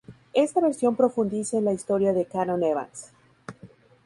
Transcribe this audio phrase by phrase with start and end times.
[0.33, 3.11] Esta versión profundiza en la historia de Canon Evans.